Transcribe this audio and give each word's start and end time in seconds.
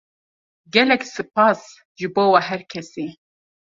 Gelek 0.75 1.05
spas 1.11 1.61
ji 1.97 2.07
bo 2.15 2.23
we 2.33 2.39
her 2.47 2.61
kesî. 2.71 3.07